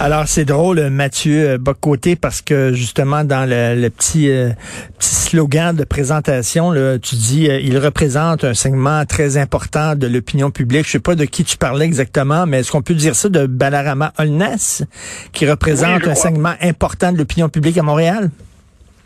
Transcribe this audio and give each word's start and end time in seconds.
Alors, 0.00 0.26
c'est 0.26 0.44
drôle, 0.44 0.90
Mathieu 0.90 1.50
euh, 1.50 1.58
Bocoté, 1.58 2.16
parce 2.16 2.42
que 2.42 2.72
justement, 2.72 3.24
dans 3.24 3.48
le, 3.48 3.80
le 3.80 3.90
petit, 3.90 4.28
euh, 4.28 4.50
petit 4.98 5.14
slogan 5.14 5.74
de 5.74 5.84
présentation, 5.84 6.72
là, 6.72 6.98
tu 6.98 7.14
dis 7.14 7.48
euh, 7.48 7.60
il 7.60 7.78
représente 7.78 8.42
un 8.44 8.54
segment 8.54 9.04
très 9.06 9.38
important 9.38 9.94
de 9.94 10.06
l'opinion 10.08 10.50
publique. 10.50 10.84
Je 10.86 10.90
sais 10.92 11.00
pas 11.00 11.14
de 11.14 11.24
qui 11.24 11.44
tu 11.44 11.56
parlais 11.56 11.86
exactement, 11.86 12.44
mais 12.44 12.58
est-ce 12.60 12.72
qu'on 12.72 12.82
peut 12.82 12.94
dire 12.94 13.14
ça 13.14 13.28
de 13.28 13.46
Balarama 13.46 14.12
Holness, 14.18 14.84
qui 15.32 15.48
représente 15.48 16.02
Oui, 16.04 16.10
un 16.10 16.14
segment 16.16 16.54
important 16.60 17.12
de 17.12 17.18
l'opinion 17.18 17.48
publique 17.48 17.78
à 17.78 17.82
Montréal? 17.82 18.30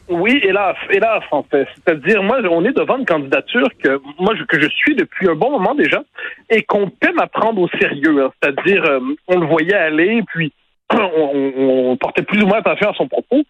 Oui, 0.09 0.41
hélas, 0.43 0.74
hélas, 0.91 1.23
en 1.30 1.43
fait. 1.43 1.68
C'est-à-dire, 1.84 2.23
moi, 2.23 2.38
on 2.51 2.65
est 2.65 2.73
devant 2.73 2.96
une 2.96 3.05
candidature 3.05 3.68
que 3.84 4.01
moi 4.18 4.34
je, 4.38 4.45
que 4.45 4.59
je 4.59 4.68
suis 4.70 4.96
depuis 4.96 5.29
un 5.29 5.34
bon 5.34 5.51
moment 5.51 5.74
déjà 5.74 6.02
et 6.48 6.62
qu'on 6.62 6.88
peine 6.88 7.20
à 7.20 7.27
prendre 7.27 7.60
au 7.60 7.68
sérieux. 7.79 8.24
hein. 8.24 8.30
C'est-à-dire, 8.43 8.84
euh, 8.84 9.01
on 9.29 9.38
le 9.38 9.46
voyait 9.46 9.74
aller, 9.74 10.23
puis 10.34 10.51
on, 10.92 11.52
on- 11.91 11.97
portait 11.97 12.23
plus 12.23 12.42
ou 12.42 12.47
moins 12.47 12.59
attention 12.59 12.91
à 12.91 12.95
son 12.95 13.09
propos. 13.09 13.42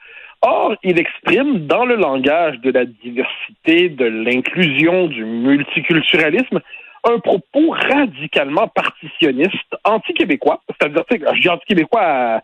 Or, 0.42 0.76
il 0.84 0.98
exprime 1.00 1.66
dans 1.66 1.84
le 1.84 1.96
langage 1.96 2.58
de 2.60 2.70
la 2.70 2.84
diversité, 2.84 3.88
de 3.88 4.04
l'inclusion, 4.04 5.08
du 5.08 5.24
multiculturalisme, 5.24 6.60
un 7.04 7.18
propos 7.18 7.70
radicalement 7.70 8.68
partitionniste, 8.68 9.76
anti-québécois. 9.84 10.60
C'est-à-dire, 10.68 11.04
je 11.10 11.40
dis 11.40 11.48
anti-québécois 11.48 12.02
à, 12.02 12.40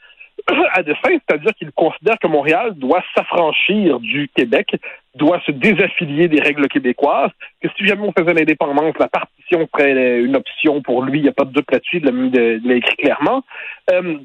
à 0.72 0.82
dessein, 0.82 1.18
c'est-à-dire 1.28 1.54
qu'il 1.54 1.70
considère 1.72 2.18
que 2.18 2.26
Montréal 2.26 2.72
doit 2.74 3.02
s'affranchir 3.16 4.00
du 4.00 4.28
Québec, 4.34 4.74
doit 5.14 5.40
se 5.46 5.52
désaffilier 5.52 6.26
des 6.26 6.40
règles 6.40 6.66
québécoises, 6.66 7.30
que 7.62 7.68
si 7.76 7.86
jamais 7.86 8.02
on 8.06 8.12
faisait 8.12 8.34
l'indépendance, 8.34 8.94
la 8.98 9.08
partition 9.08 9.68
serait 9.72 10.20
une 10.20 10.34
option 10.36 10.82
pour 10.82 11.02
lui, 11.02 11.20
il 11.20 11.22
n'y 11.22 11.28
a 11.28 11.32
pas 11.32 11.44
de 11.44 11.52
doute 11.52 11.70
là-dessus, 11.70 12.02
il 12.04 12.60
l'a 12.64 12.74
écrit 12.74 12.96
clairement. 12.96 13.44
Euh, 13.92 14.16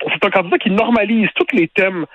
c'est 0.00 0.24
un 0.24 0.30
candidat 0.30 0.58
qui 0.58 0.70
normalise 0.70 1.28
tous 1.34 1.56
les 1.56 1.68
thèmes 1.68 2.06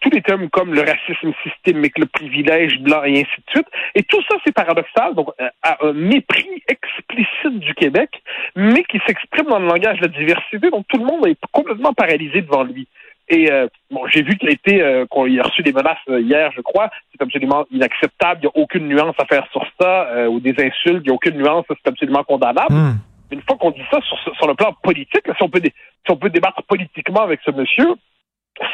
tous 0.00 0.10
les 0.10 0.20
thèmes 0.20 0.50
comme 0.50 0.74
le 0.74 0.80
racisme 0.80 1.32
systémique, 1.44 1.96
le 1.96 2.06
privilège 2.06 2.80
blanc 2.80 3.04
et 3.04 3.20
ainsi 3.20 3.36
de 3.46 3.50
suite. 3.50 3.68
Et 3.94 4.02
tout 4.02 4.20
ça, 4.28 4.36
c'est 4.44 4.52
paradoxal, 4.52 5.14
donc 5.14 5.28
euh, 5.40 5.48
à 5.62 5.78
un 5.86 5.92
mépris 5.92 6.60
explicite 6.66 7.60
du 7.60 7.72
Québec, 7.74 8.10
mais 8.56 8.82
qui 8.82 9.00
s'exprime 9.06 9.46
dans 9.46 9.60
le 9.60 9.66
langage 9.66 9.98
de 10.00 10.06
la 10.06 10.08
diversité, 10.08 10.70
donc 10.70 10.86
tout 10.88 10.98
le 10.98 11.04
monde 11.04 11.24
est 11.28 11.38
complètement 11.52 11.92
paralysé 11.92 12.42
devant 12.42 12.64
lui. 12.64 12.88
Et 13.28 13.50
euh, 13.50 13.66
bon, 13.90 14.06
j'ai 14.06 14.22
vu 14.22 14.36
qu'il 14.36 14.48
a 14.48 14.52
été, 14.52 14.82
euh, 14.82 15.04
qu'on 15.06 15.24
a 15.24 15.42
reçu 15.42 15.62
des 15.62 15.72
menaces 15.72 15.98
euh, 16.08 16.20
hier, 16.20 16.50
je 16.54 16.60
crois. 16.60 16.90
C'est 17.10 17.22
absolument 17.22 17.66
inacceptable. 17.72 18.40
Il 18.42 18.46
n'y 18.46 18.48
a 18.48 18.62
aucune 18.62 18.86
nuance 18.86 19.16
à 19.18 19.24
faire 19.24 19.46
sur 19.50 19.64
ça, 19.80 20.28
ou 20.28 20.38
des 20.38 20.54
insultes. 20.58 21.02
Il 21.04 21.06
n'y 21.06 21.10
a 21.10 21.14
aucune 21.14 21.36
nuance. 21.36 21.64
C'est 21.68 21.88
absolument 21.88 22.22
condamnable. 22.22 22.72
Hmm. 22.72 22.94
Une 23.30 23.42
fois 23.42 23.56
qu'on 23.56 23.70
dit 23.70 23.82
ça 23.90 23.98
sur, 24.02 24.36
sur 24.36 24.46
le 24.46 24.54
plan 24.54 24.72
politique, 24.82 25.24
si 25.24 25.42
on 25.42 25.48
peut 25.48 25.60
si 25.62 26.10
on 26.12 26.16
peut 26.16 26.30
débattre 26.30 26.62
politiquement 26.62 27.22
avec 27.22 27.40
ce 27.44 27.50
monsieur, 27.50 27.94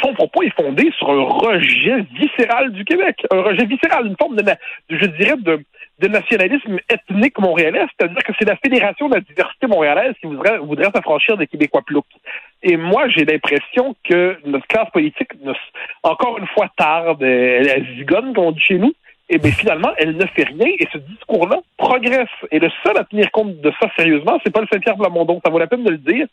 son 0.03 0.15
propos 0.15 0.43
est 0.43 0.55
fondé 0.55 0.91
sur 0.99 1.11
un 1.11 1.25
rejet 1.25 2.05
viscéral 2.15 2.73
du 2.73 2.85
Québec, 2.85 3.27
un 3.31 3.43
rejet 3.43 3.65
viscéral, 3.65 4.07
une 4.07 4.17
forme 4.17 4.37
de, 4.37 4.45
je 4.91 5.07
dirais, 5.07 5.37
de, 5.39 5.65
de 5.99 6.09
nationalisme 6.09 6.79
ethnique 6.89 7.39
montréalais, 7.39 7.85
c'est-à-dire 7.97 8.23
que 8.23 8.33
c'est 8.39 8.49
la 8.49 8.57
Fédération 8.57 9.09
de 9.09 9.15
la 9.15 9.21
diversité 9.21 9.67
montréalaise 9.67 10.15
qui 10.21 10.27
voudrait, 10.27 10.59
voudrait 10.59 10.91
s'affranchir 10.95 11.37
des 11.37 11.47
Québécois 11.47 11.83
ploucs. 11.85 12.05
Et 12.63 12.77
moi, 12.77 13.09
j'ai 13.09 13.25
l'impression 13.25 13.97
que 14.05 14.39
notre 14.45 14.67
classe 14.67 14.91
politique, 14.91 15.31
encore 16.03 16.39
une 16.39 16.47
fois, 16.49 16.71
tarde, 16.77 17.23
elle, 17.23 17.69
elle 17.69 17.97
zigonne, 17.97 18.35
comme 18.35 18.45
on 18.45 18.53
dit 18.53 18.61
chez 18.61 18.79
nous, 18.79 18.93
et 19.33 19.39
bien 19.39 19.51
finalement, 19.51 19.93
elle 19.97 20.15
ne 20.15 20.27
fait 20.27 20.45
rien 20.45 20.69
et 20.79 20.87
ce 20.93 20.99
discours-là 20.99 21.61
progresse. 21.79 22.29
Et 22.51 22.59
le 22.59 22.69
seul 22.85 22.99
à 22.99 23.05
tenir 23.05 23.31
compte 23.31 23.59
de 23.63 23.73
ça 23.81 23.89
sérieusement, 23.97 24.39
c'est 24.45 24.53
Paul 24.53 24.67
Saint-Pierre 24.71 24.99
Blamondon. 24.99 25.41
Ça 25.43 25.51
vaut 25.51 25.59
la 25.59 25.67
peine 25.67 25.85
de 25.85 25.91
le 25.91 25.97
dire. 25.97 26.27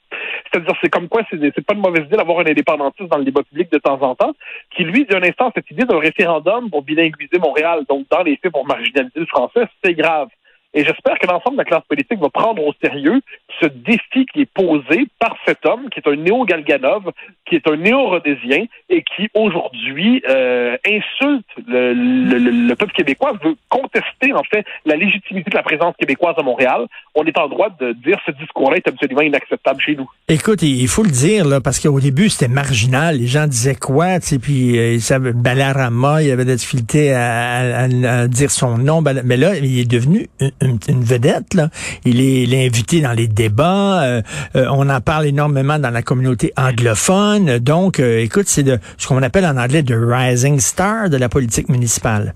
C'est-à-dire, 0.51 0.73
c'est 0.81 0.89
comme 0.89 1.07
quoi 1.07 1.21
c'est 1.31 1.65
pas 1.65 1.75
une 1.75 1.79
mauvaise 1.79 2.05
idée 2.07 2.17
d'avoir 2.17 2.39
un 2.39 2.49
indépendantiste 2.49 3.09
dans 3.09 3.17
le 3.17 3.23
débat 3.23 3.43
public 3.43 3.71
de 3.71 3.77
temps 3.77 4.01
en 4.01 4.15
temps, 4.15 4.33
qui 4.75 4.83
lui, 4.83 5.05
d'un 5.05 5.23
instant, 5.23 5.49
cette 5.55 5.71
idée 5.71 5.85
d'un 5.85 5.99
référendum 5.99 6.69
pour 6.69 6.81
bilinguiser 6.81 7.39
Montréal, 7.39 7.85
donc 7.87 8.05
dans 8.11 8.21
les 8.21 8.35
faits 8.35 8.51
pour 8.51 8.67
marginaliser 8.67 9.11
le 9.15 9.25
français, 9.27 9.65
c'est 9.81 9.93
grave. 9.93 10.27
Et 10.73 10.85
j'espère 10.85 11.17
que 11.17 11.25
l'ensemble 11.25 11.57
de 11.57 11.61
la 11.61 11.65
classe 11.65 11.83
politique 11.89 12.19
va 12.19 12.29
prendre 12.29 12.63
au 12.63 12.73
sérieux 12.83 13.21
ce 13.59 13.65
défi 13.65 14.25
qui 14.31 14.41
est 14.41 14.49
posé 14.53 15.07
par 15.19 15.35
cet 15.47 15.65
homme, 15.65 15.89
qui 15.89 15.99
est 15.99 16.07
un 16.07 16.15
néo-Galganov, 16.15 17.11
qui 17.47 17.55
est 17.55 17.67
un 17.67 17.75
néo-rhodésien 17.75 18.65
et 18.89 19.03
qui 19.03 19.27
aujourd'hui 19.33 20.21
euh, 20.29 20.77
insulte 20.85 21.45
le, 21.67 21.93
le- 21.93 22.37
le- 22.37 22.67
le 22.67 22.75
peuple 22.75 22.93
québécois, 22.93 23.33
veut 23.43 23.55
contester 23.69 24.31
en 24.33 24.43
fait 24.43 24.63
la 24.85 24.95
légitimité 24.95 25.49
de 25.49 25.55
la 25.55 25.63
présence 25.63 25.95
québécoise 25.97 26.35
à 26.37 26.43
Montréal. 26.43 26.85
On 27.15 27.23
est 27.25 27.37
en 27.37 27.47
droit 27.49 27.69
de 27.79 27.93
dire 27.93 28.19
ce 28.25 28.31
discours-là 28.31 28.77
est 28.77 28.87
absolument 28.87 29.21
inacceptable 29.21 29.81
chez 29.81 29.95
nous. 29.95 30.07
Écoute, 30.27 30.61
il 30.61 30.87
faut 30.87 31.03
le 31.03 31.09
dire, 31.09 31.45
là, 31.47 31.59
parce 31.61 31.79
qu'au 31.79 31.99
début, 31.99 32.29
c'était 32.29 32.51
marginal. 32.51 33.17
Les 33.17 33.27
gens 33.27 33.47
disaient 33.47 33.75
quoi, 33.75 34.19
tu 34.19 34.27
sais, 34.27 34.39
puis 34.39 34.77
euh, 34.77 34.99
savaient, 34.99 35.33
Balarama, 35.33 36.21
il 36.21 36.29
avait 36.31 36.45
de 36.45 36.49
la 36.51 36.55
difficulté 36.55 37.11
à, 37.13 37.87
dire 38.27 38.51
son 38.51 38.77
nom. 38.77 39.01
Mais 39.01 39.37
là, 39.37 39.55
il 39.57 39.79
est 39.79 39.89
devenu 39.89 40.27
une- 40.61 40.79
une 40.87 41.03
vedette, 41.03 41.53
là. 41.53 41.69
Il 42.05 42.19
est, 42.21 42.43
il 42.43 42.53
est 42.53 42.65
invité 42.65 43.01
dans 43.01 43.13
les 43.13 43.27
débats. 43.27 44.03
euh, 44.03 44.21
euh, 44.55 44.65
on 44.71 44.89
en 44.89 45.01
parle 45.01 45.25
énormément 45.25 45.79
dans 45.79 45.89
la 45.89 46.01
communauté 46.01 46.51
anglophone. 46.57 47.59
Donc, 47.59 47.99
euh, 47.99 48.19
écoute, 48.19 48.47
c'est 48.47 48.63
de 48.63 48.77
ce 48.97 49.07
qu'on 49.07 49.21
appelle 49.23 49.45
en 49.45 49.57
anglais 49.57 49.83
de 49.83 49.95
rising 49.95 50.59
star 50.59 51.09
de 51.09 51.17
la 51.17 51.29
politique 51.29 51.69
municipale. 51.69 52.33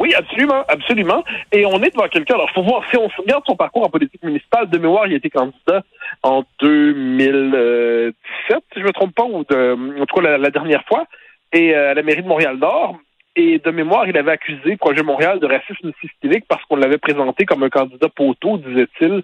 Oui, 0.00 0.12
absolument, 0.14 0.64
absolument. 0.68 1.22
Et 1.52 1.64
on 1.66 1.80
est 1.82 1.90
devant 1.94 2.08
quelqu'un. 2.08 2.34
Alors, 2.34 2.50
faut 2.52 2.64
voir 2.64 2.82
si 2.90 2.96
on 2.96 3.08
regarde 3.22 3.44
son 3.46 3.54
parcours 3.54 3.86
en 3.86 3.90
politique 3.90 4.22
municipale. 4.24 4.68
De 4.68 4.78
mémoire, 4.78 5.06
il 5.06 5.12
été 5.14 5.30
candidat 5.30 5.82
en 6.24 6.42
2017, 6.60 8.64
si 8.72 8.80
je 8.80 8.84
me 8.84 8.92
trompe 8.92 9.14
pas, 9.14 9.24
ou 9.24 9.44
de, 9.48 10.00
en 10.02 10.06
tout 10.06 10.16
cas 10.16 10.22
la, 10.22 10.38
la 10.38 10.50
dernière 10.50 10.84
fois, 10.86 11.04
et 11.52 11.74
euh, 11.74 11.92
à 11.92 11.94
la 11.94 12.02
mairie 12.02 12.22
de 12.22 12.28
Montréal-Nord. 12.28 12.98
Et 13.36 13.58
de 13.58 13.70
mémoire, 13.70 14.06
il 14.08 14.16
avait 14.16 14.32
accusé 14.32 14.76
Projet 14.76 15.02
Montréal 15.02 15.40
de 15.40 15.46
racisme 15.46 15.90
systémique 16.00 16.44
parce 16.48 16.64
qu'on 16.64 16.76
l'avait 16.76 16.98
présenté 16.98 17.44
comme 17.44 17.64
un 17.64 17.68
candidat 17.68 18.08
poteau, 18.08 18.58
disait-il, 18.58 19.22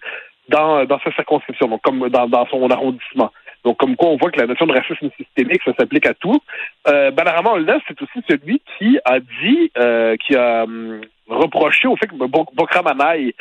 dans, 0.48 0.84
dans 0.84 0.98
sa 1.00 1.12
circonscription, 1.12 1.69
donc 1.69 1.82
comme 1.82 2.09
dans, 2.09 2.28
dans 2.28 2.47
son 2.47 2.69
arrondissement. 2.71 3.31
Donc, 3.65 3.76
comme 3.76 3.94
quoi, 3.94 4.09
on 4.09 4.16
voit 4.16 4.31
que 4.31 4.41
la 4.41 4.47
notion 4.47 4.66
de 4.66 4.72
racisme 4.72 5.10
systémique, 5.16 5.60
ça 5.65 5.72
s'applique 5.78 6.06
à 6.06 6.15
tout. 6.15 6.41
Euh, 6.88 7.10
Balarama 7.10 7.50
Holness, 7.50 7.82
c'est 7.87 8.00
aussi 8.03 8.25
celui 8.28 8.60
qui 8.78 8.98
a 9.04 9.21
dit, 9.21 9.71
euh, 9.78 10.16
qui 10.16 10.34
a 10.34 10.65
hum, 10.65 11.03
reproché 11.30 11.88
au 11.88 11.96
fait 11.96 12.06
que 12.06 12.14
Bo- 12.14 12.46
Bokra 12.54 12.82
Manaï 12.82 13.34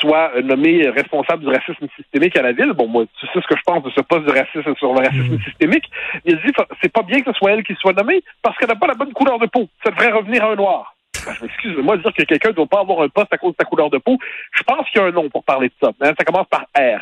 soit 0.00 0.32
nommé 0.42 0.88
responsable 0.90 1.44
du 1.44 1.48
racisme 1.48 1.86
systémique 1.96 2.36
à 2.36 2.42
la 2.42 2.52
ville. 2.52 2.72
Bon, 2.72 2.86
moi, 2.86 3.04
tu 3.18 3.26
sais 3.26 3.40
ce 3.40 3.46
que 3.46 3.56
je 3.56 3.62
pense 3.64 3.82
de 3.82 3.90
ce 3.90 4.00
poste 4.00 4.24
de 4.26 4.32
racisme 4.32 4.74
sur 4.76 4.92
le 4.92 5.00
racisme 5.00 5.40
systémique. 5.44 5.84
Il 6.24 6.36
dit, 6.36 6.52
c'est 6.82 6.92
pas 6.92 7.02
bien 7.02 7.20
que 7.22 7.32
ce 7.32 7.38
soit 7.38 7.52
elle 7.52 7.62
qui 7.62 7.74
soit 7.76 7.92
nommée 7.92 8.22
parce 8.42 8.56
qu'elle 8.58 8.68
n'a 8.68 8.76
pas 8.76 8.86
la 8.88 8.94
bonne 8.94 9.12
couleur 9.12 9.38
de 9.38 9.46
peau. 9.46 9.68
Ça 9.84 9.90
devrait 9.90 10.10
revenir 10.12 10.44
à 10.44 10.48
un 10.50 10.56
noir. 10.56 10.94
Ben, 11.24 11.32
je 11.34 11.42
m'excuse, 11.44 11.74
mais 11.76 11.82
moi, 11.82 11.96
dire 11.96 12.12
que 12.12 12.22
quelqu'un 12.22 12.50
ne 12.50 12.54
doit 12.54 12.66
pas 12.66 12.80
avoir 12.80 13.00
un 13.02 13.08
poste 13.08 13.32
à 13.32 13.38
cause 13.38 13.52
de 13.52 13.56
sa 13.58 13.64
couleur 13.64 13.90
de 13.90 13.98
peau, 13.98 14.18
je 14.52 14.62
pense 14.62 14.88
qu'il 14.90 15.00
y 15.00 15.04
a 15.04 15.08
un 15.08 15.12
nom 15.12 15.28
pour 15.30 15.42
parler 15.44 15.68
de 15.68 15.74
ça. 15.80 15.90
Mais 16.00 16.08
ça 16.08 16.24
commence 16.24 16.46
par 16.48 16.66
R. 16.76 17.00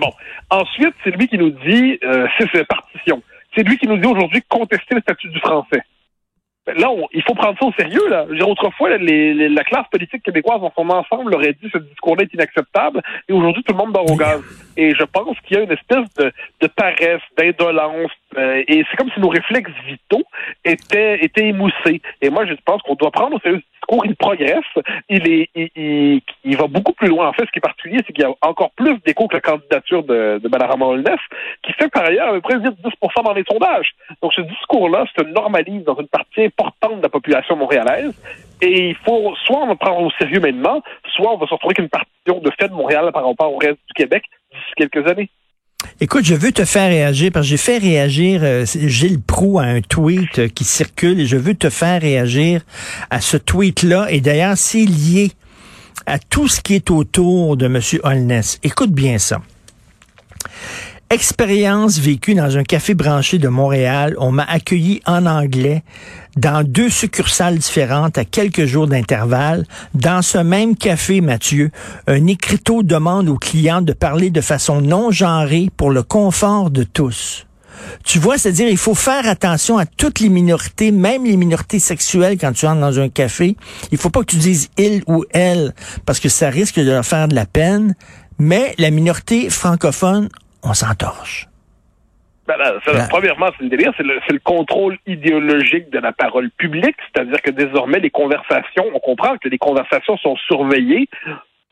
Bon. 0.00 0.10
Ensuite, 0.50 0.94
c'est 1.04 1.10
lui 1.10 1.28
qui 1.28 1.38
nous 1.38 1.50
dit, 1.50 1.98
euh, 2.04 2.26
c'est 2.52 2.66
partition. 2.66 3.22
C'est 3.54 3.62
lui 3.62 3.78
qui 3.78 3.86
nous 3.86 3.96
dit 3.98 4.06
aujourd'hui 4.08 4.42
contester 4.48 4.94
le 4.96 5.00
statut 5.00 5.28
du 5.28 5.38
français. 5.38 5.82
Ben 6.66 6.76
Là, 6.78 6.90
on- 6.90 7.06
il 7.12 7.22
faut 7.22 7.34
prendre 7.34 7.58
ça 7.58 7.66
au 7.66 7.72
sérieux. 7.72 8.08
Là. 8.08 8.24
Dire, 8.30 8.48
autrefois, 8.48 8.96
les- 8.96 9.34
les- 9.34 9.48
la 9.50 9.64
classe 9.64 9.86
politique 9.90 10.22
québécoise 10.22 10.60
dans 10.62 10.72
son 10.74 10.88
ensemble 10.88 11.34
aurait 11.34 11.52
dit 11.52 11.68
ce 11.72 11.78
discours-là 11.78 12.22
est 12.22 12.32
inacceptable. 12.34 13.02
Et 13.28 13.32
aujourd'hui, 13.34 13.62
tout 13.64 13.72
le 13.74 13.78
monde 13.78 13.92
dort 13.92 14.10
au 14.10 14.16
gaz. 14.16 14.40
Et 14.76 14.94
je 14.94 15.04
pense 15.04 15.38
qu'il 15.40 15.56
y 15.56 15.60
a 15.60 15.62
une 15.64 15.72
espèce 15.72 16.12
de, 16.18 16.32
de 16.60 16.66
paresse, 16.66 17.20
d'indolence. 17.38 18.10
euh, 18.36 18.64
et 18.66 18.84
c'est 18.90 18.96
comme 18.96 19.10
si 19.12 19.20
nos 19.20 19.28
réflexes 19.28 19.70
vitaux 19.86 20.24
étaient, 20.64 21.24
étaient 21.24 21.48
émoussés. 21.48 22.00
Et 22.20 22.30
moi, 22.30 22.46
je 22.46 22.54
pense 22.64 22.82
qu'on 22.82 22.94
doit 22.94 23.10
prendre 23.10 23.36
au 23.36 23.40
sérieux 23.40 23.60
ce 23.60 23.76
discours. 23.76 24.06
Il 24.06 24.16
progresse. 24.16 24.64
Il, 25.08 25.28
est, 25.28 25.50
il, 25.54 26.20
il, 26.44 26.56
va 26.56 26.66
beaucoup 26.66 26.92
plus 26.92 27.08
loin. 27.08 27.28
En 27.28 27.32
fait, 27.32 27.44
ce 27.46 27.50
qui 27.50 27.58
est 27.58 27.60
particulier, 27.60 27.98
c'est 28.06 28.12
qu'il 28.12 28.24
y 28.24 28.26
a 28.26 28.34
encore 28.42 28.70
plus 28.72 28.98
d'écho 29.06 29.28
que 29.28 29.34
la 29.34 29.40
candidature 29.40 30.02
de, 30.02 30.40
de 30.42 30.48
Mme 30.48 30.82
Holness, 30.82 31.20
qui 31.62 31.72
fait 31.72 31.88
par 31.88 32.04
ailleurs 32.04 32.28
à 32.28 32.32
peu 32.32 32.40
près 32.40 32.58
10 32.58 32.68
dans 33.24 33.32
les 33.32 33.44
sondages. 33.50 33.90
Donc, 34.22 34.32
ce 34.34 34.42
discours-là 34.42 35.06
se 35.16 35.24
normalise 35.24 35.84
dans 35.84 35.96
une 35.96 36.08
partie 36.08 36.44
importante 36.44 36.98
de 36.98 37.02
la 37.02 37.08
population 37.08 37.56
montréalaise. 37.56 38.12
Et 38.60 38.88
il 38.90 38.96
faut, 38.96 39.34
soit 39.44 39.62
on 39.62 39.66
va 39.66 39.76
prendre 39.76 40.00
au 40.00 40.10
sérieux 40.12 40.40
maintenant, 40.40 40.82
soit 41.14 41.32
on 41.32 41.36
va 41.36 41.46
se 41.46 41.54
retrouver 41.54 41.74
avec 41.76 41.84
une 41.84 41.88
partition 41.88 42.40
de 42.40 42.50
fait 42.58 42.68
de 42.68 42.74
Montréal 42.74 43.10
par 43.12 43.26
rapport 43.26 43.52
au 43.52 43.58
reste 43.58 43.78
du 43.86 43.94
Québec 43.94 44.24
d'ici 44.52 44.72
quelques 44.76 45.06
années. 45.10 45.28
Écoute, 46.00 46.24
je 46.24 46.34
veux 46.34 46.50
te 46.50 46.64
faire 46.64 46.88
réagir 46.88 47.30
parce 47.32 47.46
que 47.46 47.50
j'ai 47.50 47.56
fait 47.56 47.78
réagir 47.78 48.40
euh, 48.42 48.66
Gilles 48.66 49.20
Proux 49.20 49.60
à 49.60 49.62
un 49.62 49.80
tweet 49.80 50.40
euh, 50.40 50.48
qui 50.48 50.64
circule 50.64 51.20
et 51.20 51.26
je 51.26 51.36
veux 51.36 51.54
te 51.54 51.70
faire 51.70 52.00
réagir 52.02 52.62
à 53.10 53.20
ce 53.20 53.36
tweet-là. 53.36 54.08
Et 54.10 54.20
d'ailleurs, 54.20 54.58
c'est 54.58 54.84
lié 54.84 55.30
à 56.06 56.18
tout 56.18 56.48
ce 56.48 56.60
qui 56.60 56.74
est 56.74 56.90
autour 56.90 57.56
de 57.56 57.66
M. 57.66 57.80
Holness. 58.02 58.58
Écoute 58.64 58.90
bien 58.90 59.18
ça. 59.18 59.40
Expérience 61.14 62.00
vécue 62.00 62.34
dans 62.34 62.56
un 62.56 62.64
café 62.64 62.92
branché 62.94 63.38
de 63.38 63.46
Montréal. 63.46 64.16
On 64.18 64.32
m'a 64.32 64.42
accueilli 64.42 65.00
en 65.06 65.26
anglais 65.26 65.84
dans 66.36 66.64
deux 66.64 66.90
succursales 66.90 67.56
différentes 67.56 68.18
à 68.18 68.24
quelques 68.24 68.64
jours 68.64 68.88
d'intervalle. 68.88 69.64
Dans 69.94 70.22
ce 70.22 70.38
même 70.38 70.74
café, 70.74 71.20
Mathieu, 71.20 71.70
un 72.08 72.26
écriteau 72.26 72.82
demande 72.82 73.28
aux 73.28 73.38
clients 73.38 73.80
de 73.80 73.92
parler 73.92 74.30
de 74.30 74.40
façon 74.40 74.80
non 74.80 75.12
genrée 75.12 75.70
pour 75.76 75.92
le 75.92 76.02
confort 76.02 76.70
de 76.70 76.82
tous. 76.82 77.46
Tu 78.02 78.18
vois, 78.18 78.36
c'est-à-dire, 78.36 78.68
il 78.68 78.76
faut 78.76 78.96
faire 78.96 79.28
attention 79.28 79.78
à 79.78 79.86
toutes 79.86 80.18
les 80.18 80.28
minorités, 80.28 80.90
même 80.90 81.24
les 81.24 81.36
minorités 81.36 81.78
sexuelles 81.78 82.38
quand 82.40 82.52
tu 82.54 82.66
entres 82.66 82.80
dans 82.80 82.98
un 82.98 83.08
café. 83.08 83.56
Il 83.92 83.98
faut 83.98 84.10
pas 84.10 84.18
que 84.22 84.32
tu 84.32 84.36
dises 84.36 84.68
il 84.78 85.04
ou 85.06 85.24
elle, 85.30 85.74
parce 86.06 86.18
que 86.18 86.28
ça 86.28 86.50
risque 86.50 86.80
de 86.80 86.90
leur 86.90 87.06
faire 87.06 87.28
de 87.28 87.36
la 87.36 87.46
peine. 87.46 87.94
Mais 88.40 88.74
la 88.78 88.90
minorité 88.90 89.48
francophone, 89.48 90.28
on 90.64 90.74
s'entorche. 90.74 91.46
Ben, 92.46 92.56
là, 92.58 92.74
ça, 92.84 92.92
Ben- 92.92 93.06
Premièrement, 93.08 93.46
c'est 93.56 93.64
le 93.64 93.70
délire, 93.70 93.92
c'est 93.96 94.02
le, 94.02 94.20
c'est 94.26 94.32
le 94.32 94.40
contrôle 94.40 94.98
idéologique 95.06 95.90
de 95.90 95.98
la 95.98 96.12
parole 96.12 96.50
publique, 96.50 96.96
c'est-à-dire 97.12 97.40
que 97.40 97.50
désormais, 97.50 98.00
les 98.00 98.10
conversations, 98.10 98.84
on 98.92 99.00
comprend 99.00 99.36
que 99.38 99.48
les 99.48 99.58
conversations 99.58 100.16
sont 100.18 100.36
surveillées, 100.36 101.08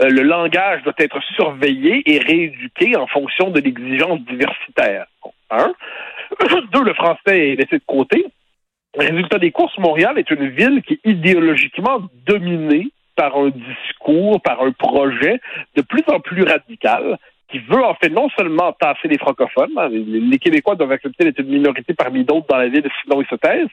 euh, 0.03 0.09
le 0.09 0.23
langage 0.23 0.83
doit 0.83 0.95
être 0.99 1.21
surveillé 1.35 2.03
et 2.11 2.19
rééduqué 2.19 2.97
en 2.97 3.07
fonction 3.07 3.51
de 3.51 3.61
l'exigence 3.61 4.21
diversitaire. 4.21 5.07
Un. 5.51 5.73
Deux, 6.73 6.85
le 6.85 6.95
français 6.95 7.51
est 7.51 7.57
laissé 7.57 7.77
de 7.77 7.85
côté. 7.87 8.27
Résultat 8.97 9.39
des 9.39 9.51
courses, 9.53 9.77
Montréal 9.79 10.19
est 10.19 10.31
une 10.31 10.49
ville 10.49 10.83
qui 10.83 10.95
est 10.95 11.11
idéologiquement 11.11 12.01
dominée 12.27 12.89
par 13.17 13.37
un 13.37 13.51
discours, 13.51 14.41
par 14.41 14.63
un 14.63 14.73
projet 14.73 15.41
de 15.77 15.83
plus 15.83 16.03
en 16.09 16.21
plus 16.21 16.43
radical 16.43 17.19
qui 17.53 17.59
veut 17.59 17.85
en 17.85 17.95
fait 17.95 18.09
non 18.09 18.29
seulement 18.31 18.73
tasser 18.73 19.09
les 19.09 19.19
francophones, 19.19 19.73
hein, 19.77 19.89
les, 19.91 20.39
Québécois 20.39 20.75
doivent 20.75 20.93
accepter 20.93 21.25
d'être 21.25 21.41
une 21.41 21.51
minorité 21.51 21.93
parmi 21.93 22.25
d'autres 22.25 22.47
dans 22.49 22.57
la 22.57 22.69
ville, 22.69 22.89
sinon 23.03 23.21
ils 23.21 23.29
se 23.29 23.35
taisent, 23.35 23.69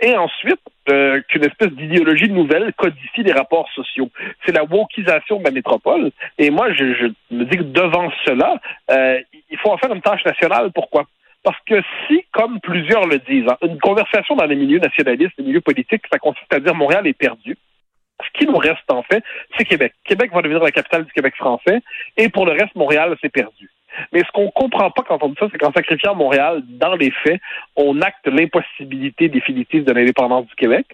et 0.00 0.14
ensuite 0.16 0.60
euh, 0.90 1.22
qu'une 1.28 1.44
espèce 1.44 1.70
d'idéologie 1.70 2.28
nouvelle 2.28 2.72
codifie 2.74 3.22
les 3.22 3.32
rapports 3.32 3.70
sociaux. 3.74 4.10
C'est 4.44 4.52
la 4.52 4.64
wokisation 4.64 5.38
de 5.38 5.44
la 5.44 5.50
métropole. 5.50 6.10
Et 6.38 6.50
moi, 6.50 6.72
je, 6.74 6.94
je 6.94 7.34
me 7.34 7.44
dis 7.44 7.56
que 7.56 7.62
devant 7.62 8.10
cela, 8.24 8.60
euh, 8.90 9.20
il 9.50 9.58
faut 9.58 9.70
en 9.70 9.78
faire 9.78 9.94
une 9.94 10.02
tâche 10.02 10.24
nationale. 10.24 10.70
Pourquoi? 10.74 11.04
Parce 11.44 11.58
que 11.66 11.82
si, 12.06 12.24
comme 12.32 12.60
plusieurs 12.60 13.06
le 13.06 13.18
disent, 13.18 13.48
hein, 13.48 13.56
une 13.62 13.78
conversation 13.78 14.36
dans 14.36 14.44
les 14.44 14.56
milieux 14.56 14.78
nationalistes, 14.78 15.32
les 15.38 15.44
milieux 15.44 15.60
politiques, 15.60 16.02
ça 16.12 16.18
consiste 16.18 16.52
à 16.52 16.60
dire 16.60 16.74
Montréal 16.74 17.06
est 17.06 17.14
perdu. 17.14 17.56
Ce 18.24 18.38
qui 18.38 18.46
nous 18.46 18.56
reste 18.56 18.90
en 18.90 19.02
fait, 19.02 19.22
c'est 19.56 19.64
Québec. 19.64 19.94
Québec 20.04 20.30
va 20.32 20.42
devenir 20.42 20.62
la 20.62 20.70
capitale 20.70 21.04
du 21.04 21.12
Québec 21.12 21.34
français, 21.36 21.80
et 22.16 22.28
pour 22.28 22.46
le 22.46 22.52
reste, 22.52 22.74
Montréal, 22.74 23.16
c'est 23.20 23.32
perdu. 23.32 23.70
Mais 24.12 24.20
ce 24.20 24.30
qu'on 24.32 24.50
comprend 24.50 24.90
pas 24.90 25.02
quand 25.02 25.22
on 25.22 25.28
dit 25.28 25.36
ça, 25.38 25.48
c'est 25.50 25.58
qu'en 25.58 25.72
sacrifiant 25.72 26.14
Montréal, 26.14 26.62
dans 26.66 26.94
les 26.94 27.10
faits, 27.10 27.40
on 27.76 28.00
acte 28.00 28.26
l'impossibilité 28.26 29.28
définitive 29.28 29.84
de 29.84 29.92
l'indépendance 29.92 30.46
du 30.46 30.54
Québec. 30.54 30.86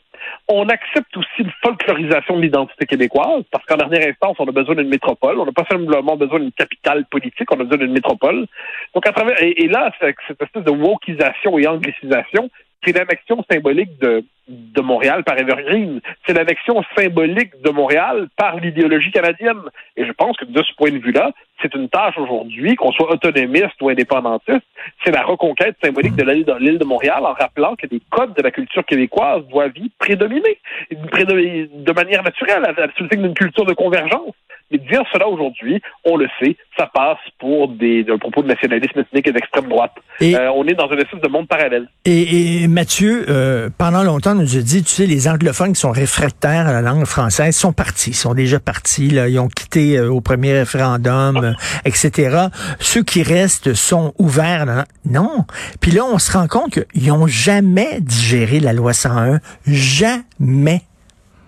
On 0.48 0.68
accepte 0.68 1.16
aussi 1.16 1.28
une 1.38 1.52
folklorisation 1.62 2.36
de 2.36 2.42
l'identité 2.42 2.86
québécoise, 2.86 3.44
parce 3.52 3.64
qu'en 3.66 3.76
dernière 3.76 4.08
instance, 4.08 4.36
on 4.40 4.48
a 4.48 4.52
besoin 4.52 4.74
d'une 4.74 4.88
métropole. 4.88 5.38
On 5.38 5.46
n'a 5.46 5.52
pas 5.52 5.64
simplement 5.70 6.16
besoin 6.16 6.40
d'une 6.40 6.52
capitale 6.52 7.04
politique, 7.06 7.50
on 7.52 7.60
a 7.60 7.64
besoin 7.64 7.78
d'une 7.78 7.92
métropole. 7.92 8.46
Donc, 8.94 9.06
à 9.06 9.12
travers, 9.12 9.40
et, 9.42 9.62
et 9.62 9.68
là, 9.68 9.92
cette 10.00 10.42
espèce 10.42 10.64
de 10.64 10.70
wokisation 10.70 11.58
et 11.58 11.66
anglicisation, 11.68 12.50
c'est 12.84 12.92
l'annexion 12.92 13.44
symbolique 13.50 13.98
de, 14.00 14.24
de 14.48 14.80
Montréal 14.80 15.24
par 15.24 15.38
Evergreen. 15.38 16.00
C'est 16.26 16.32
l'annexion 16.32 16.82
symbolique 16.96 17.60
de 17.62 17.70
Montréal 17.70 18.28
par 18.36 18.56
l'idéologie 18.56 19.10
canadienne. 19.10 19.60
Et 19.96 20.06
je 20.06 20.12
pense 20.12 20.36
que 20.36 20.44
de 20.44 20.62
ce 20.62 20.74
point 20.76 20.90
de 20.90 20.98
vue-là, 20.98 21.32
c'est 21.60 21.74
une 21.74 21.88
tâche 21.88 22.16
aujourd'hui, 22.18 22.76
qu'on 22.76 22.92
soit 22.92 23.12
autonomiste 23.12 23.80
ou 23.80 23.88
indépendantiste, 23.88 24.62
c'est 25.04 25.10
la 25.10 25.22
reconquête 25.22 25.76
symbolique 25.82 26.14
de 26.14 26.22
l'île 26.22 26.78
de, 26.78 26.84
Montréal 26.84 27.24
en 27.24 27.32
rappelant 27.32 27.74
que 27.76 27.86
les 27.90 28.00
codes 28.10 28.34
de 28.34 28.42
la 28.42 28.50
culture 28.50 28.84
québécoise 28.84 29.42
doivent 29.48 29.76
y 29.76 29.90
prédominer 29.98 30.58
de 30.90 31.92
manière 31.92 32.22
naturelle, 32.22 32.64
à- 32.64 32.88
signe 32.96 33.22
d'une 33.22 33.34
culture 33.34 33.64
de 33.64 33.74
convergence. 33.74 34.34
Mais 34.70 34.78
dire 34.78 35.02
cela 35.12 35.28
aujourd'hui, 35.28 35.80
on 36.04 36.16
le 36.16 36.26
sait, 36.40 36.56
ça 36.76 36.90
passe 36.92 37.18
pour 37.38 37.68
des, 37.68 38.04
propos 38.20 38.42
de 38.42 38.48
nationalisme 38.48 39.00
ethnique 39.00 39.26
et 39.28 39.32
d'extrême 39.32 39.68
droite. 39.68 39.92
Et- 40.20 40.34
Euh, 40.36 40.50
on 40.52 40.66
est 40.66 40.74
dans 40.74 40.90
une 40.90 40.98
espèce 40.98 41.20
de 41.22 41.28
monde 41.28 41.48
parallèle. 41.48 41.88
Et, 42.04 42.62
et 42.62 42.68
Mathieu, 42.68 43.24
euh, 43.28 43.70
pendant 43.78 44.02
longtemps, 44.02 44.32
on 44.32 44.42
nous 44.42 44.56
a 44.56 44.60
dit, 44.60 44.82
tu 44.82 44.90
sais, 44.90 45.06
les 45.06 45.26
anglophones 45.28 45.72
qui 45.72 45.80
sont 45.80 45.90
réfractaires 45.90 46.66
à 46.68 46.72
la 46.72 46.82
langue 46.82 47.06
française 47.06 47.56
sont 47.56 47.72
partis, 47.72 48.12
sont 48.12 48.34
déjà 48.34 48.60
partis, 48.60 49.08
là, 49.08 49.28
ils 49.28 49.38
ont 49.38 49.48
quitté 49.48 49.96
euh, 49.98 50.10
au 50.10 50.20
premier 50.20 50.52
référendum, 50.52 51.36
euh, 51.38 51.52
etc. 51.84 52.46
Ceux 52.78 53.02
qui 53.02 53.22
restent 53.22 53.74
sont 53.74 54.12
ouverts. 54.18 54.66
là. 54.66 54.84
Non. 55.08 55.44
Puis 55.80 55.92
là, 55.92 56.02
on 56.04 56.18
se 56.18 56.30
rend 56.32 56.46
compte 56.46 56.78
qu'ils 56.92 57.08
n'ont 57.08 57.26
jamais 57.26 58.00
digéré 58.00 58.60
la 58.60 58.72
loi 58.72 58.92
101. 58.92 59.40
Jamais. 59.66 60.82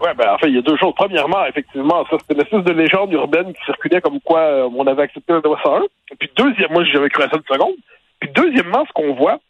Ouais, 0.01 0.15
ben, 0.15 0.31
en 0.31 0.39
fait, 0.39 0.49
il 0.49 0.55
y 0.55 0.59
a 0.59 0.63
deux 0.63 0.79
choses. 0.79 0.95
Premièrement, 0.97 1.45
effectivement, 1.45 2.07
ça, 2.09 2.17
c'était 2.19 2.35
une 2.35 2.41
espèce 2.41 2.65
de 2.65 2.73
légende 2.73 3.13
urbaine 3.13 3.53
qui 3.53 3.65
circulait 3.67 4.01
comme 4.01 4.21
quoi 4.21 4.41
euh, 4.41 4.71
on 4.75 4.87
avait 4.87 5.03
accepté 5.03 5.35
la 5.35 5.41
loi 5.41 5.61
101. 5.63 5.83
Et 6.13 6.17
puis, 6.19 6.31
deuxième, 6.37 6.73
moi, 6.73 6.85
j'avais 6.85 7.11
cru 7.11 7.23
à 7.23 7.29
ça 7.29 7.37
une 7.37 7.55
seconde. 7.55 7.75
Puis, 8.19 8.31
deuxièmement, 8.35 8.85
ce 8.87 8.93
qu'on 8.93 9.13
voit, 9.15 9.41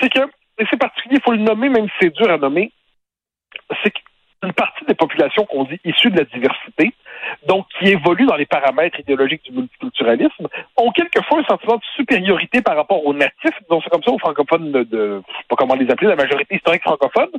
c'est 0.00 0.08
que, 0.08 0.20
et 0.58 0.64
c'est 0.70 0.78
particulier, 0.78 1.16
il 1.16 1.22
faut 1.22 1.32
le 1.32 1.38
nommer, 1.38 1.68
même 1.68 1.86
si 1.86 1.92
c'est 2.00 2.14
dur 2.14 2.30
à 2.30 2.38
nommer, 2.38 2.72
c'est 3.82 3.90
qu'une 3.90 4.52
partie 4.54 4.86
des 4.86 4.94
populations 4.94 5.44
qu'on 5.44 5.64
dit 5.64 5.78
issues 5.84 6.10
de 6.10 6.16
la 6.16 6.24
diversité, 6.24 6.94
donc 7.46 7.66
qui 7.78 7.90
évoluent 7.90 8.26
dans 8.26 8.36
les 8.36 8.46
paramètres 8.46 8.98
idéologiques 9.00 9.44
du 9.44 9.52
multiculturalisme, 9.52 10.48
ont 10.78 10.90
quelquefois 10.92 11.40
un 11.40 11.44
sentiment 11.44 11.76
de 11.76 11.82
supériorité 11.96 12.62
par 12.62 12.76
rapport 12.76 13.04
aux 13.04 13.12
natifs, 13.12 13.58
disons 13.62 13.82
c'est 13.82 13.90
comme 13.90 14.02
ça, 14.02 14.12
aux 14.12 14.18
francophones 14.18 14.72
de 14.72 15.22
je 15.28 15.36
sais 15.36 15.44
pas 15.48 15.56
comment 15.56 15.74
les 15.74 15.90
appeler, 15.90 16.08
la 16.08 16.16
majorité 16.16 16.56
historique 16.56 16.82
francophone, 16.82 17.30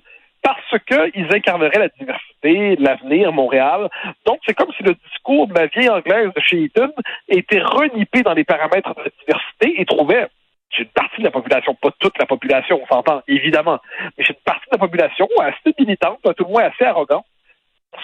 parce 0.41 0.75
qu'ils 0.87 1.27
incarneraient 1.33 1.79
la 1.79 1.89
diversité, 1.89 2.75
l'avenir, 2.77 3.31
Montréal. 3.31 3.89
Donc, 4.25 4.39
c'est 4.45 4.53
comme 4.53 4.71
si 4.77 4.83
le 4.83 4.95
discours 5.09 5.47
de 5.47 5.53
la 5.53 5.67
vieille 5.67 5.89
anglaise 5.89 6.31
de 6.35 6.41
chez 6.41 6.63
Eton 6.63 6.91
était 7.29 7.61
renippé 7.61 8.23
dans 8.23 8.33
les 8.33 8.43
paramètres 8.43 8.93
de 8.95 9.03
la 9.03 9.11
diversité 9.19 9.81
et 9.81 9.85
trouvait 9.85 10.27
chez 10.71 10.83
une 10.83 10.89
partie 10.89 11.19
de 11.19 11.25
la 11.25 11.31
population, 11.31 11.75
pas 11.75 11.91
toute 11.99 12.17
la 12.17 12.25
population, 12.25 12.79
on 12.81 12.87
s'entend, 12.87 13.21
évidemment, 13.27 13.79
mais 14.17 14.23
chez 14.23 14.33
une 14.33 14.43
partie 14.45 14.65
de 14.71 14.75
la 14.75 14.77
population 14.77 15.27
assez 15.39 15.75
militante, 15.77 16.19
tout 16.21 16.45
le 16.45 16.49
moins 16.49 16.63
assez 16.63 16.85
arrogante, 16.85 17.25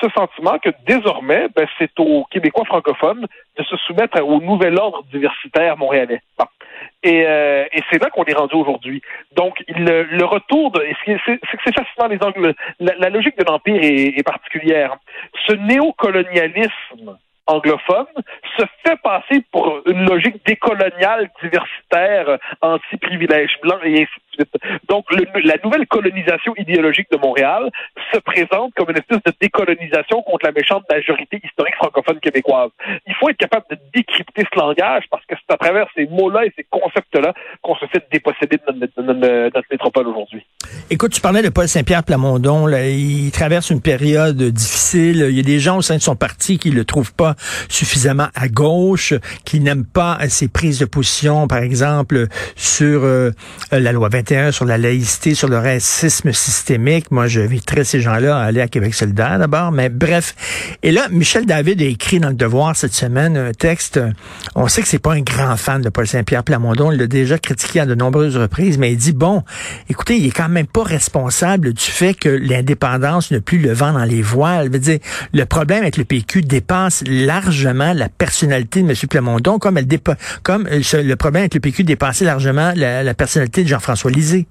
ce 0.02 0.10
sentiment 0.10 0.60
que 0.60 0.70
désormais, 0.86 1.48
ben, 1.56 1.68
c'est 1.78 2.00
aux 2.00 2.26
Québécois 2.26 2.66
francophones 2.66 3.26
de 3.58 3.64
se 3.64 3.78
soumettre 3.78 4.22
au 4.22 4.40
nouvel 4.42 4.78
ordre 4.78 5.04
diversitaire 5.12 5.78
montréalais. 5.78 6.22
Bon. 6.38 6.46
Et, 7.04 7.26
euh, 7.26 7.66
et 7.72 7.82
c'est 7.90 8.02
là 8.02 8.10
qu'on 8.10 8.26
est 8.26 8.34
rendu 8.34 8.56
aujourd'hui. 8.56 9.02
Donc, 9.36 9.64
le, 9.68 10.04
le 10.04 10.26
retour 10.26 10.72
de... 10.72 10.86
c'est 11.06 11.18
que 11.18 11.64
c'est 11.64 11.76
fascinant, 11.76 12.08
les 12.08 12.22
angles. 12.22 12.54
La, 12.80 12.94
la 12.98 13.10
logique 13.10 13.38
de 13.38 13.46
l'Empire 13.46 13.82
est, 13.82 14.18
est 14.20 14.24
particulière. 14.24 14.98
Ce 15.48 15.54
néocolonialisme 15.54 17.18
anglophone 17.48 18.06
se 18.58 18.64
fait 18.86 18.98
passer 19.04 19.44
pour 19.52 19.82
une 19.88 20.06
logique 20.06 20.46
décoloniale, 20.46 21.30
diversitaire, 21.42 22.38
anti-privilège 22.62 23.52
blanc 23.62 23.78
et 23.84 23.94
ainsi 23.94 24.04
de 24.40 24.46
suite. 24.46 24.54
Donc, 24.90 25.06
la 25.12 25.56
nouvelle 25.64 25.88
colonisation 25.88 26.54
idéologique 26.58 27.08
de 27.12 27.18
Montréal 27.18 27.70
se 28.14 28.20
présente 28.20 28.74
comme 28.76 28.90
une 28.90 28.98
espèce 28.98 29.24
de 29.26 29.34
décolonisation 29.42 30.22
contre 30.24 30.46
la 30.46 30.52
méchante 30.52 30.84
majorité 30.90 31.40
historique 31.44 31.76
francophone 31.76 32.20
québécoise. 32.20 32.70
Il 33.08 33.14
faut 33.16 33.30
être 33.30 33.38
capable 33.38 33.66
de 33.72 33.78
décrypter 33.94 34.44
ce 34.52 34.60
langage 34.60 35.04
parce 35.10 35.26
que 35.26 35.36
c'est 35.36 35.54
à 35.54 35.58
travers 35.58 35.88
ces 35.96 36.06
mots-là 36.08 36.46
et 36.46 36.54
ces 36.56 36.66
concepts-là 36.70 37.34
qu'on 37.62 37.76
se 37.76 37.86
fait 37.88 38.06
déposséder 38.12 38.58
de 38.58 38.74
notre, 38.74 39.02
de 39.02 39.02
notre- 39.04 39.20
de 39.28 39.52
notre 39.56 39.68
métropole 39.72 40.08
aujourd'hui. 40.08 40.46
Écoute, 40.90 41.12
tu 41.14 41.22
parlais 41.22 41.42
de 41.42 41.50
Paul 41.50 41.68
Saint-Pierre 41.68 42.04
Plamondon. 42.04 42.66
Là, 42.68 42.88
il 42.88 43.32
traverse 43.32 43.70
une 43.70 43.82
période 43.82 44.38
difficile. 44.42 45.26
Il 45.30 45.36
y 45.36 45.40
a 45.40 45.44
des 45.44 45.60
gens 45.60 45.78
au 45.78 45.82
sein 45.82 45.96
de 45.96 46.02
son 46.02 46.16
parti 46.16 46.58
qui 46.60 46.72
le 46.72 46.86
trouvent 46.86 47.14
pas 47.14 47.36
suffisamment 47.70 48.28
à 48.36 48.50
gauche, 48.50 49.14
qui 49.46 49.60
n'aiment 49.60 49.86
pas 49.86 50.18
ses 50.30 50.48
prises 50.48 50.80
de 50.80 50.86
position, 50.86 51.48
par 51.48 51.60
exemple, 51.60 52.28
sur 52.56 53.04
euh, 53.04 53.32
la 53.72 53.92
loi 53.92 54.10
21, 54.10 54.52
sur 54.52 54.66
la 54.66 54.78
laïcité, 54.78 55.34
sur 55.34 55.48
le 55.48 55.58
racisme 55.58 56.34
systémique. 56.34 57.12
Moi, 57.12 57.28
je 57.28 57.38
j'inviterais 57.38 57.84
ces 57.84 58.02
gens-là 58.02 58.38
à 58.38 58.44
aller 58.44 58.62
à 58.62 58.68
Québec 58.68 58.94
solidaire 58.94 59.40
d'abord. 59.40 59.72
Mais 59.72 59.90
bref. 59.90 60.36
Et 60.84 60.92
là, 60.92 61.08
Michel 61.10 61.46
David 61.46 61.82
a 61.82 61.86
écrit 61.86 62.20
dans 62.20 62.30
le 62.30 62.36
Devoir 62.36 62.76
cette 62.76 62.94
semaine 62.94 63.38
un 63.38 63.52
texte. 63.52 64.00
On 64.56 64.68
sait 64.68 64.82
que 64.82 64.88
c'est 64.88 65.00
pas 65.00 65.14
un 65.14 65.22
grand 65.22 65.56
fan 65.58 65.82
de 65.82 65.90
Paul 65.90 66.08
Saint-Pierre 66.08 66.44
Plamondon. 66.44 66.92
Il 66.92 67.00
l'a 67.00 67.08
déjà 67.08 67.38
critiqué 67.38 67.82
à 67.82 67.86
de 67.86 67.96
nombreuses 67.96 68.38
reprises, 68.38 68.78
mais 68.78 68.92
il 68.92 68.98
dit, 68.98 69.14
bon, 69.14 69.44
écoutez, 69.90 70.18
il 70.18 70.28
est 70.28 70.32
quand 70.32 70.50
même 70.50 70.68
pas 70.68 70.84
responsable 70.84 71.74
du 71.74 71.84
fait 71.84 72.14
que 72.14 72.30
l'indépendance 72.30 73.32
n'a 73.32 73.40
plus 73.40 73.60
le 73.60 73.74
vent 73.74 73.94
dans 73.94 74.04
les 74.04 74.22
voiles. 74.22 74.68
Je 74.68 74.72
veux 74.74 74.80
dire, 74.80 75.00
le 75.34 75.46
problème 75.46 75.82
avec 75.82 75.98
le 75.98 76.06
PQ 76.06 76.42
dépasse 76.42 77.04
largement 77.28 77.94
la 77.94 78.08
personnalité 78.10 78.82
de 78.82 78.90
M. 78.90 78.96
Plamondon, 79.10 79.60
comme 79.60 79.78
comme 80.44 80.66
euh, 80.68 80.80
le 81.04 81.16
problème 81.16 81.42
avec 81.42 81.54
le 81.54 81.60
PQ 81.60 81.84
dépassait 81.84 82.26
largement 82.26 82.72
la, 82.76 83.14
personnalité 83.14 83.64
de 83.64 83.68
Jean-François 83.68 84.10
Lisée. 84.10 84.48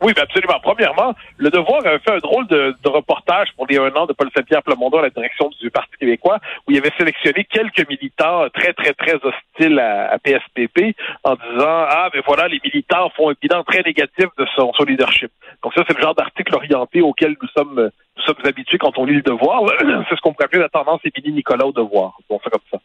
Oui, 0.00 0.12
absolument. 0.16 0.60
Premièrement, 0.62 1.14
le 1.38 1.50
Devoir 1.50 1.84
avait 1.84 1.98
fait 1.98 2.12
un 2.12 2.18
drôle 2.18 2.46
de, 2.46 2.74
reportage 2.84 3.48
pour 3.56 3.66
les 3.66 3.78
un 3.78 3.92
an 3.96 4.06
de 4.06 4.12
Paul 4.12 4.28
Saint-Pierre 4.34 4.62
Plamondon 4.62 4.98
à 4.98 5.02
la 5.02 5.10
direction 5.10 5.50
du 5.60 5.70
Parti 5.70 5.90
québécois, 5.98 6.38
où 6.66 6.70
il 6.70 6.78
avait 6.78 6.92
sélectionné 6.96 7.44
quelques 7.44 7.88
militants 7.88 8.48
très, 8.54 8.72
très, 8.74 8.92
très 8.92 9.14
hostiles 9.14 9.78
à, 9.80 10.16
PSPP 10.18 10.96
en 11.24 11.34
disant 11.34 11.86
Ah, 11.90 12.10
ben 12.12 12.22
voilà, 12.26 12.46
les 12.46 12.60
militants 12.62 13.10
font 13.16 13.30
un 13.30 13.34
bilan 13.40 13.64
très 13.64 13.82
négatif 13.82 14.26
de 14.38 14.46
son, 14.54 14.70
leadership. 14.86 15.32
Donc 15.64 15.74
ça, 15.74 15.82
c'est 15.88 15.96
le 15.96 16.02
genre 16.02 16.14
d'article 16.14 16.54
orienté 16.54 17.00
auquel 17.00 17.34
nous 17.42 17.48
sommes 17.56 17.90
nous 18.07 18.07
sommes 18.28 18.46
habitués 18.46 18.78
quand 18.78 18.98
on 18.98 19.04
lit 19.04 19.14
le 19.14 19.22
devoir. 19.22 19.62
c'est 20.08 20.16
ce 20.16 20.20
qu'on 20.20 20.32
pourrait 20.32 20.46
appeler 20.46 20.62
la 20.62 20.68
tendance 20.68 21.00
Émilie 21.04 21.32
Nicolas 21.32 21.66
au 21.66 21.72
devoir. 21.72 22.18
Comme 22.28 22.60
ça. 22.70 22.78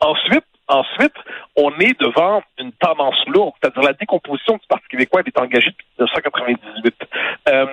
Ensuite, 0.00 0.44
Ensuite, 0.68 1.14
on 1.54 1.70
est 1.78 1.98
devant 2.00 2.42
une 2.58 2.72
tendance 2.72 3.24
lourde, 3.28 3.54
c'est-à-dire 3.60 3.82
la 3.82 3.92
décomposition 3.92 4.54
du 4.54 4.66
Parti 4.68 4.88
québécois 4.88 5.22
est 5.24 5.38
engagée 5.38 5.70
depuis 5.70 5.86
1998. 5.98 6.94
Euh, 7.48 7.66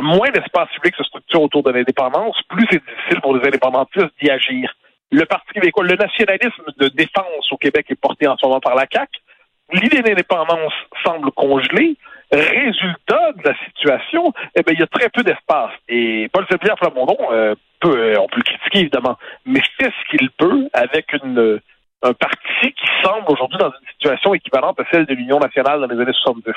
moins 0.00 0.30
d'espace 0.30 0.70
public 0.74 0.94
se 0.96 1.04
structure 1.04 1.42
autour 1.42 1.62
de 1.62 1.72
l'indépendance, 1.72 2.40
plus 2.48 2.66
c'est 2.70 2.82
difficile 2.82 3.20
pour 3.20 3.36
les 3.36 3.46
indépendantistes 3.46 4.08
d'y 4.20 4.30
agir. 4.30 4.74
Le 5.12 5.26
Parti 5.26 5.52
québécois, 5.52 5.84
le 5.84 5.94
nationalisme 5.94 6.64
de 6.78 6.88
défense 6.88 7.52
au 7.52 7.58
Québec 7.58 7.86
est 7.90 8.00
porté 8.00 8.26
en 8.26 8.36
ce 8.38 8.46
moment 8.46 8.60
par 8.60 8.74
la 8.74 8.86
CAQ. 8.90 9.10
L'idée 9.72 10.00
d'indépendance 10.00 10.72
semble 11.04 11.30
congelée. 11.32 11.96
Résultat 12.32 13.32
de 13.36 13.42
la 13.44 13.54
situation, 13.66 14.32
eh 14.56 14.62
bien, 14.62 14.74
il 14.74 14.80
y 14.80 14.82
a 14.82 14.86
très 14.86 15.08
peu 15.10 15.22
d'espace. 15.22 15.72
Et 15.88 16.28
Paul 16.32 16.44
Saint-Pierre 16.50 16.78
Flamondon 16.78 17.16
euh, 17.30 17.54
peut, 17.80 17.96
euh, 17.96 18.20
on 18.20 18.26
peut 18.26 18.38
le 18.38 18.42
critiquer 18.42 18.80
évidemment, 18.80 19.16
mais 19.44 19.60
fait 19.80 19.90
ce 19.90 20.16
qu'il 20.16 20.30
peut 20.30 20.68
avec 20.72 21.12
une 21.12 21.60
un 22.02 22.12
parti 22.12 22.72
qui 22.72 22.86
semble 23.02 23.24
aujourd'hui 23.28 23.58
dans 23.58 23.70
une 23.70 23.88
situation 23.92 24.34
équivalente 24.34 24.78
à 24.80 24.84
celle 24.92 25.06
de 25.06 25.14
l'Union 25.14 25.38
nationale 25.38 25.80
dans 25.80 25.86
les 25.86 26.00
années 26.00 26.12
70. 26.12 26.52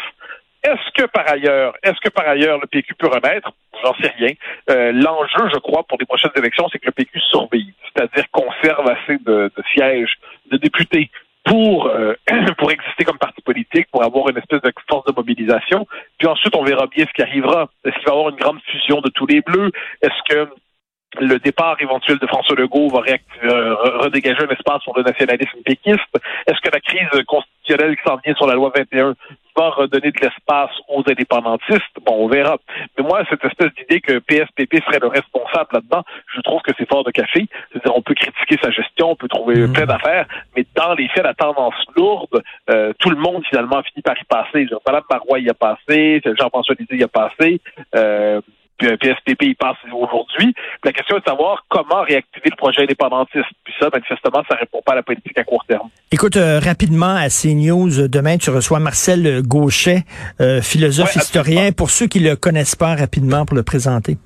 Est-ce 0.63 0.91
que 0.93 1.07
par 1.07 1.29
ailleurs, 1.29 1.73
est-ce 1.83 1.99
que 2.03 2.09
par 2.09 2.27
ailleurs 2.27 2.59
le 2.59 2.67
PQ 2.67 2.93
peut 2.95 3.07
renaître 3.07 3.51
J'en 3.81 3.93
sais 3.95 4.11
rien. 4.17 4.33
Euh, 4.69 4.91
L'enjeu, 4.91 5.49
je 5.53 5.59
crois, 5.59 5.83
pour 5.83 5.97
les 5.97 6.05
prochaines 6.05 6.31
élections, 6.35 6.67
c'est 6.71 6.79
que 6.79 6.87
le 6.87 6.91
PQ 6.91 7.19
surveille, 7.21 7.73
c'est-à-dire 7.85 8.25
conserve 8.31 8.87
assez 8.89 9.17
de, 9.19 9.49
de 9.55 9.63
sièges 9.73 10.15
de 10.51 10.57
députés 10.57 11.09
pour 11.45 11.87
euh, 11.87 12.13
pour 12.57 12.71
exister 12.71 13.05
comme 13.05 13.17
parti 13.17 13.41
politique, 13.41 13.87
pour 13.91 14.03
avoir 14.03 14.27
une 14.29 14.37
espèce 14.37 14.61
de 14.61 14.73
force 14.89 15.05
mobilisation. 15.39 15.87
Puis 16.17 16.27
ensuite, 16.27 16.55
on 16.55 16.63
verra 16.63 16.87
bien 16.87 17.05
ce 17.05 17.13
qui 17.13 17.21
arrivera. 17.21 17.69
Est-ce 17.85 17.95
qu'il 17.95 18.05
va 18.05 18.13
y 18.13 18.17
avoir 18.17 18.29
une 18.29 18.35
grande 18.35 18.59
fusion 18.61 19.01
de 19.01 19.09
tous 19.09 19.25
les 19.25 19.41
bleus? 19.41 19.71
Est-ce 20.01 20.33
que 20.33 20.49
le 21.19 21.39
départ 21.39 21.75
éventuel 21.79 22.19
de 22.19 22.27
François 22.27 22.55
Legault 22.55 22.89
va 22.89 23.01
euh, 23.43 23.75
redégager 23.99 24.43
un 24.43 24.53
espace 24.53 24.83
pour 24.83 24.95
le 24.95 25.03
nationalisme 25.03 25.57
péquiste? 25.65 26.15
Est-ce 26.45 26.61
que 26.61 26.69
la 26.71 26.79
crise 26.79 27.23
constitutionnelle 27.25 27.97
qui 27.97 28.03
s'en 28.03 28.17
vient 28.23 28.35
sur 28.35 28.47
la 28.47 28.53
loi 28.53 28.71
21 28.75 29.15
va 29.55 29.69
redonner 29.69 30.11
de 30.11 30.19
l'espace 30.21 30.69
aux 30.87 31.03
indépendantistes? 31.09 31.97
Bon, 32.05 32.25
on 32.25 32.27
verra. 32.27 32.57
Mais 32.97 33.03
moi, 33.03 33.23
cette 33.29 33.43
espèce 33.43 33.73
d'idée 33.73 34.01
que 34.01 34.19
PSPP 34.19 34.83
serait 34.85 34.99
le 35.01 35.07
responsable 35.07 35.69
là-dedans, 35.73 36.03
je 36.35 36.41
trouve 36.41 36.61
que 36.61 36.71
c'est 36.77 36.87
fort 36.87 37.03
de 37.03 37.11
café. 37.11 37.47
C'est-à-dire, 37.71 37.95
on 37.95 38.01
peut 38.03 38.13
critiquer 38.13 38.57
sa 38.61 38.69
gestion, 38.69 39.11
on 39.11 39.15
peut 39.15 39.27
trouver 39.27 39.67
mmh. 39.67 39.73
plein 39.73 39.85
d'affaires, 39.87 40.27
les 40.95 41.07
faits, 41.09 41.23
la 41.23 41.33
tendance 41.33 41.75
lourde, 41.95 42.41
euh, 42.69 42.93
tout 42.99 43.09
le 43.09 43.17
monde 43.17 43.43
finalement 43.49 43.77
a 43.77 43.83
fini 43.83 44.01
par 44.01 44.15
y 44.17 44.23
passer. 44.25 44.67
Madame 44.85 45.03
Marois 45.09 45.39
y 45.39 45.49
a 45.49 45.53
passé, 45.53 46.21
Jean-François 46.39 46.75
Lisée 46.79 46.97
y 46.97 47.03
a 47.03 47.07
passé. 47.07 47.61
Euh, 47.95 48.41
PSPP 48.79 49.43
y 49.43 49.55
passe 49.55 49.77
aujourd'hui. 49.91 50.53
La 50.83 50.91
question 50.91 51.17
est 51.17 51.19
de 51.19 51.25
savoir 51.25 51.65
comment 51.69 52.01
réactiver 52.01 52.49
le 52.49 52.55
projet 52.55 52.83
indépendantiste. 52.83 53.45
Puis 53.63 53.73
ça, 53.79 53.89
manifestement, 53.91 54.43
ça 54.49 54.55
répond 54.55 54.81
pas 54.85 54.93
à 54.93 54.95
la 54.95 55.03
politique 55.03 55.37
à 55.37 55.43
court 55.43 55.65
terme. 55.67 55.89
Écoute, 56.11 56.37
euh, 56.37 56.59
rapidement, 56.59 57.15
à 57.15 57.29
CNews, 57.29 58.07
demain, 58.07 58.37
tu 58.37 58.49
reçois 58.49 58.79
Marcel 58.79 59.41
Gauchet, 59.41 60.03
euh, 60.39 60.61
philosophe 60.61 61.15
historien. 61.15 61.71
Pour 61.71 61.89
ceux 61.89 62.07
qui 62.07 62.19
le 62.19 62.35
connaissent 62.35 62.75
pas, 62.75 62.95
rapidement, 62.95 63.45
pour 63.45 63.55
le 63.55 63.63
présenter. 63.63 64.17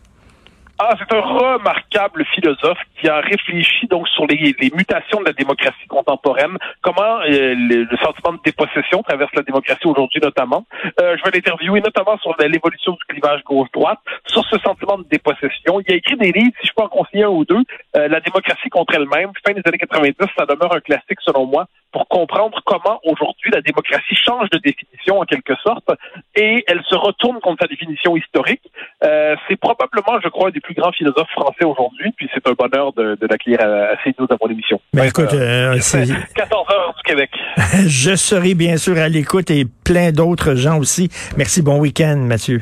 Ah, 0.79 0.95
c'est 0.97 1.15
un 1.15 1.21
remarquable 1.21 2.25
philosophe 2.33 2.79
qui 2.99 3.07
a 3.07 3.19
réfléchi 3.19 3.85
donc 3.87 4.07
sur 4.09 4.25
les, 4.25 4.55
les 4.59 4.71
mutations 4.75 5.19
de 5.19 5.25
la 5.25 5.33
démocratie 5.33 5.85
contemporaine, 5.87 6.57
comment 6.81 7.19
euh, 7.21 7.53
le, 7.53 7.83
le, 7.83 7.97
sentiment 7.97 8.33
de 8.33 8.39
dépossession 8.43 9.03
traverse 9.03 9.31
la 9.35 9.43
démocratie 9.43 9.85
aujourd'hui 9.85 10.19
notamment. 10.19 10.65
Euh, 10.99 11.15
je 11.15 11.23
vais 11.23 11.37
l'interviewer 11.37 11.79
notamment 11.79 12.17
sur 12.17 12.35
l'évolution 12.39 12.93
du 12.93 13.05
clivage 13.07 13.43
gauche-droite, 13.43 13.99
sur 14.25 14.43
ce 14.45 14.57
sentiment 14.59 14.97
de 14.97 15.03
dépossession. 15.03 15.79
Il 15.87 15.93
a 15.93 15.95
écrit 15.95 16.17
des 16.17 16.31
livres, 16.31 16.53
si 16.59 16.67
je 16.67 16.73
peux 16.75 16.83
en 16.83 16.89
conseiller 16.89 17.25
un 17.25 17.29
ou 17.29 17.45
deux, 17.45 17.61
euh, 17.95 18.07
La 18.07 18.19
démocratie 18.19 18.69
contre 18.69 18.95
elle-même, 18.95 19.31
fin 19.45 19.53
des 19.53 19.61
années 19.65 19.77
90, 19.77 20.15
ça 20.35 20.47
demeure 20.47 20.75
un 20.75 20.79
classique 20.79 21.19
selon 21.21 21.45
moi 21.45 21.67
pour 21.93 22.07
comprendre 22.07 22.59
comment 22.65 22.99
aujourd'hui 23.05 23.51
la 23.53 23.61
démocratie 23.61 24.15
change 24.15 24.49
de 24.49 24.57
définition 24.57 25.19
en 25.19 25.25
quelque 25.25 25.53
sorte 25.63 25.89
et 26.35 26.65
elle 26.67 26.81
se 26.89 26.95
retourne 26.95 27.39
contre 27.39 27.61
sa 27.61 27.67
définition 27.67 28.17
historique. 28.17 28.63
Euh, 29.03 29.35
c'est 29.47 29.55
probablement, 29.55 30.19
je 30.21 30.29
crois, 30.29 30.49
un 30.49 30.51
des 30.51 30.59
plus 30.59 30.73
grands 30.73 30.91
philosophes 30.91 31.29
français 31.31 31.63
aujourd'hui, 31.63 32.11
puis 32.17 32.27
c'est 32.33 32.45
un 32.47 32.53
bonheur 32.53 32.93
de, 32.93 33.15
de 33.15 33.27
l'accueillir 33.27 33.61
à, 33.61 33.93
à 33.93 33.95
CNews 33.97 34.27
avant 34.29 34.47
l'émission. 34.47 34.81
Ben 34.93 35.05
écoute, 35.05 35.33
euh, 35.33 35.77
c'est 35.79 36.05
14 36.35 36.71
heures 36.73 36.95
du 36.97 37.03
Québec. 37.03 37.29
je 37.87 38.15
serai 38.15 38.55
bien 38.55 38.77
sûr 38.77 38.97
à 38.97 39.07
l'écoute 39.07 39.51
et 39.51 39.65
plein 39.65 40.11
d'autres 40.11 40.55
gens 40.55 40.79
aussi. 40.79 41.09
Merci, 41.37 41.61
bon 41.61 41.79
week-end, 41.79 42.17
Mathieu. 42.17 42.61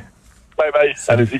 Bye 0.58 0.72
bye, 0.74 0.94
allez-y. 1.08 1.40